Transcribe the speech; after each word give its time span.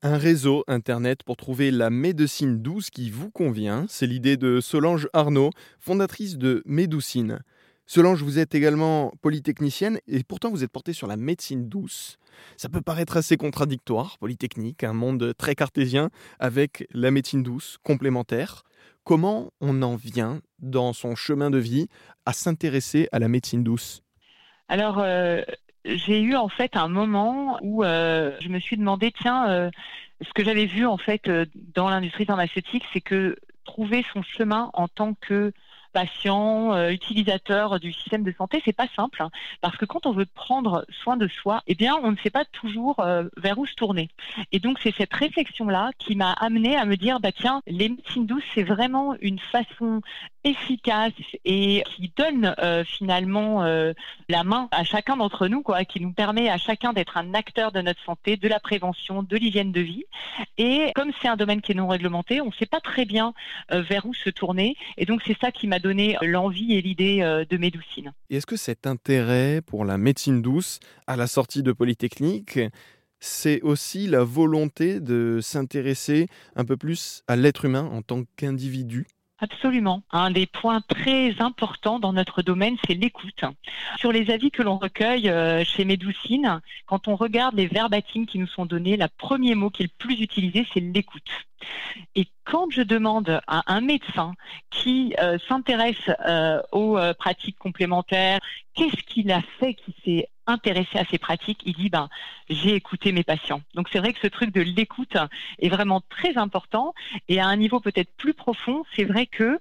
Un 0.00 0.16
réseau 0.16 0.62
internet 0.68 1.24
pour 1.24 1.36
trouver 1.36 1.72
la 1.72 1.90
médecine 1.90 2.62
douce 2.62 2.88
qui 2.88 3.10
vous 3.10 3.32
convient, 3.32 3.84
c'est 3.88 4.06
l'idée 4.06 4.36
de 4.36 4.60
Solange 4.60 5.08
Arnaud, 5.12 5.50
fondatrice 5.80 6.38
de 6.38 6.62
Médoucine. 6.66 7.40
Solange, 7.84 8.22
vous 8.22 8.38
êtes 8.38 8.54
également 8.54 9.12
polytechnicienne 9.22 9.98
et 10.06 10.22
pourtant 10.22 10.50
vous 10.50 10.62
êtes 10.62 10.70
portée 10.70 10.92
sur 10.92 11.08
la 11.08 11.16
médecine 11.16 11.68
douce. 11.68 12.18
Ça 12.56 12.68
peut 12.68 12.80
paraître 12.80 13.16
assez 13.16 13.36
contradictoire, 13.36 14.18
polytechnique, 14.18 14.84
un 14.84 14.92
monde 14.92 15.34
très 15.36 15.56
cartésien 15.56 16.10
avec 16.38 16.86
la 16.92 17.10
médecine 17.10 17.42
douce 17.42 17.76
complémentaire. 17.82 18.62
Comment 19.02 19.52
on 19.60 19.82
en 19.82 19.96
vient 19.96 20.42
dans 20.60 20.92
son 20.92 21.16
chemin 21.16 21.50
de 21.50 21.58
vie 21.58 21.88
à 22.24 22.32
s'intéresser 22.32 23.08
à 23.10 23.18
la 23.18 23.26
médecine 23.26 23.64
douce? 23.64 24.02
Alors, 24.68 25.00
euh, 25.00 25.42
j'ai 25.96 26.20
eu 26.20 26.36
en 26.36 26.48
fait 26.48 26.76
un 26.76 26.88
moment 26.88 27.58
où 27.62 27.84
euh, 27.84 28.36
je 28.40 28.48
me 28.48 28.58
suis 28.58 28.76
demandé, 28.76 29.12
tiens, 29.12 29.48
euh, 29.48 29.70
ce 30.20 30.32
que 30.34 30.44
j'avais 30.44 30.66
vu 30.66 30.86
en 30.86 30.98
fait 30.98 31.28
euh, 31.28 31.46
dans 31.74 31.88
l'industrie 31.88 32.24
pharmaceutique, 32.24 32.84
c'est 32.92 33.00
que 33.00 33.36
trouver 33.64 34.04
son 34.12 34.22
chemin 34.22 34.70
en 34.74 34.88
tant 34.88 35.14
que 35.14 35.52
patient, 35.94 36.88
utilisateur 36.90 37.80
du 37.80 37.94
système 37.94 38.22
de 38.22 38.32
santé, 38.36 38.62
c'est 38.64 38.76
pas 38.76 38.86
simple 38.94 39.22
hein, 39.22 39.30
parce 39.62 39.76
que 39.78 39.86
quand 39.86 40.04
on 40.04 40.12
veut 40.12 40.26
prendre 40.26 40.84
soin 41.02 41.16
de 41.16 41.26
soi, 41.28 41.62
eh 41.66 41.74
bien, 41.74 41.96
on 42.02 42.12
ne 42.12 42.16
sait 42.18 42.30
pas 42.30 42.44
toujours 42.44 43.02
vers 43.38 43.58
où 43.58 43.66
se 43.66 43.74
tourner. 43.74 44.10
Et 44.52 44.60
donc, 44.60 44.78
c'est 44.82 44.94
cette 44.94 45.12
réflexion-là 45.12 45.90
qui 45.98 46.14
m'a 46.14 46.32
amené 46.32 46.76
à 46.76 46.84
me 46.84 46.96
dire, 46.96 47.20
bah 47.20 47.32
tiens, 47.32 47.62
les 47.66 47.88
médecines 47.88 48.26
douces, 48.26 48.44
c'est 48.54 48.62
vraiment 48.62 49.16
une 49.22 49.38
façon 49.38 50.02
efficace 50.48 51.12
et 51.44 51.82
qui 51.86 52.12
donne 52.16 52.54
euh, 52.58 52.84
finalement 52.84 53.64
euh, 53.64 53.92
la 54.28 54.44
main 54.44 54.68
à 54.70 54.84
chacun 54.84 55.16
d'entre 55.16 55.48
nous, 55.48 55.62
quoi, 55.62 55.84
qui 55.84 56.00
nous 56.00 56.12
permet 56.12 56.48
à 56.48 56.56
chacun 56.56 56.92
d'être 56.92 57.16
un 57.16 57.34
acteur 57.34 57.72
de 57.72 57.80
notre 57.80 58.02
santé, 58.04 58.36
de 58.36 58.48
la 58.48 58.60
prévention, 58.60 59.22
de 59.22 59.36
l'hygiène 59.36 59.72
de 59.72 59.80
vie. 59.80 60.04
Et 60.56 60.92
comme 60.94 61.12
c'est 61.20 61.28
un 61.28 61.36
domaine 61.36 61.60
qui 61.60 61.72
est 61.72 61.74
non 61.74 61.88
réglementé, 61.88 62.40
on 62.40 62.46
ne 62.46 62.52
sait 62.52 62.66
pas 62.66 62.80
très 62.80 63.04
bien 63.04 63.34
euh, 63.72 63.82
vers 63.82 64.06
où 64.06 64.14
se 64.14 64.30
tourner. 64.30 64.76
Et 64.96 65.06
donc, 65.06 65.22
c'est 65.26 65.38
ça 65.38 65.52
qui 65.52 65.66
m'a 65.66 65.78
donné 65.78 66.16
l'envie 66.22 66.74
et 66.74 66.82
l'idée 66.82 67.18
de 67.48 67.56
Médoucine. 67.56 68.12
Et 68.30 68.36
est-ce 68.36 68.46
que 68.46 68.56
cet 68.56 68.86
intérêt 68.86 69.60
pour 69.60 69.84
la 69.84 69.98
médecine 69.98 70.42
douce 70.42 70.80
à 71.06 71.16
la 71.16 71.26
sortie 71.26 71.62
de 71.62 71.72
Polytechnique, 71.72 72.58
c'est 73.20 73.60
aussi 73.62 74.06
la 74.06 74.24
volonté 74.24 75.00
de 75.00 75.40
s'intéresser 75.42 76.28
un 76.56 76.64
peu 76.64 76.76
plus 76.76 77.22
à 77.26 77.36
l'être 77.36 77.64
humain 77.64 77.88
en 77.92 78.02
tant 78.02 78.22
qu'individu? 78.36 79.06
Absolument. 79.40 80.02
Un 80.10 80.32
des 80.32 80.46
points 80.46 80.80
très 80.80 81.40
importants 81.40 82.00
dans 82.00 82.12
notre 82.12 82.42
domaine, 82.42 82.76
c'est 82.86 82.94
l'écoute. 82.94 83.44
Sur 83.96 84.10
les 84.10 84.30
avis 84.30 84.50
que 84.50 84.62
l'on 84.62 84.78
recueille 84.78 85.28
euh, 85.28 85.64
chez 85.64 85.84
Médoucine, 85.84 86.60
quand 86.86 87.06
on 87.06 87.14
regarde 87.14 87.54
les 87.54 87.68
verbatims 87.68 88.26
qui 88.26 88.40
nous 88.40 88.48
sont 88.48 88.66
donnés, 88.66 88.96
le 88.96 89.06
premier 89.16 89.54
mot 89.54 89.70
qui 89.70 89.84
est 89.84 89.86
le 89.86 90.06
plus 90.06 90.20
utilisé, 90.20 90.66
c'est 90.74 90.80
l'écoute. 90.80 91.30
Quand 92.50 92.70
je 92.70 92.82
demande 92.82 93.40
à 93.46 93.62
un 93.72 93.80
médecin 93.80 94.32
qui 94.70 95.14
euh, 95.20 95.38
s'intéresse 95.48 96.10
euh, 96.26 96.62
aux 96.72 96.96
euh, 96.96 97.12
pratiques 97.12 97.58
complémentaires, 97.58 98.40
qu'est-ce 98.74 99.02
qu'il 99.04 99.30
a 99.30 99.42
fait 99.60 99.74
qui 99.74 99.94
s'est 100.04 100.28
intéressé 100.46 100.98
à 100.98 101.04
ces 101.04 101.18
pratiques, 101.18 101.60
il 101.66 101.74
dit 101.74 101.90
ben 101.90 102.08
j'ai 102.48 102.74
écouté 102.74 103.12
mes 103.12 103.22
patients. 103.22 103.60
Donc 103.74 103.88
c'est 103.92 103.98
vrai 103.98 104.14
que 104.14 104.20
ce 104.20 104.28
truc 104.28 104.50
de 104.50 104.62
l'écoute 104.62 105.18
est 105.58 105.68
vraiment 105.68 106.00
très 106.08 106.38
important 106.38 106.94
et 107.28 107.38
à 107.38 107.46
un 107.46 107.56
niveau 107.56 107.80
peut-être 107.80 108.10
plus 108.16 108.32
profond, 108.32 108.82
c'est 108.96 109.04
vrai 109.04 109.26
que 109.26 109.60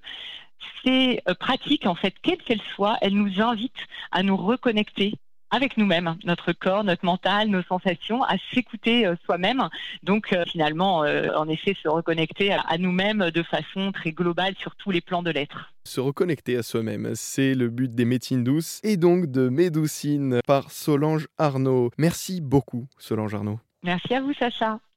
ces 0.86 1.22
pratiques, 1.42 1.86
en 1.86 1.96
fait, 1.96 2.16
quelles 2.22 2.38
qu'elles 2.38 2.62
soient, 2.74 2.98
elles 3.02 3.14
nous 3.14 3.42
invitent 3.42 3.86
à 4.12 4.24
nous 4.24 4.38
reconnecter 4.38 5.14
avec 5.52 5.78
nous-mêmes, 5.78 6.16
notre 6.24 6.54
corps, 6.54 6.84
notre 6.84 7.06
mental, 7.06 7.50
nos 7.50 7.64
sensations, 7.64 8.24
à 8.24 8.36
s'écouter 8.54 9.06
euh, 9.06 9.16
soi-même. 9.26 9.70
Donc 10.04 10.34
euh, 10.34 10.44
finalement, 10.46 11.04
euh, 11.04 11.30
en 11.36 11.48
effet, 11.48 11.76
se 11.82 11.88
reconnecter 11.88 12.54
à, 12.54 12.62
à 12.62 12.78
nous-mêmes 12.78 13.32
de 13.32 13.44
façon 13.44 13.92
très 13.92 14.12
globale 14.12 14.56
sur 14.60 14.76
tous 14.76 14.92
les 14.92 15.02
plans 15.02 15.24
de 15.24 15.32
l'être. 15.32 15.74
Se 15.86 16.00
reconnecter 16.02 16.58
à 16.58 16.64
soi-même, 16.64 17.12
c'est 17.16 17.56
le 17.56 17.70
but 17.70 17.94
des 17.94 18.06
médecines 18.06 18.44
douces 18.44 18.82
et 18.84 18.98
donc 18.98 19.32
de 19.32 19.48
Médoucine 19.50 20.42
par 20.46 20.72
Solange 20.72 21.28
Arnaud. 21.38 21.92
Merci 21.98 22.42
beaucoup 22.42 22.88
Solange 22.98 23.34
Arnaud. 23.34 23.60
Merci 23.84 24.14
à 24.16 24.22
vous, 24.22 24.34
Sacha. 24.34 24.80